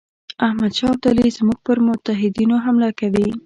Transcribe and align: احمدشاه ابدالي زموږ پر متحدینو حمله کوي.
احمدشاه 0.47 0.91
ابدالي 0.93 1.27
زموږ 1.37 1.57
پر 1.65 1.77
متحدینو 1.87 2.55
حمله 2.65 2.89
کوي. 2.99 3.27